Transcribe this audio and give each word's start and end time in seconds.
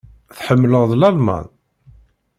Tḥemmleḍ 0.37 0.91
Lalman? 0.95 1.47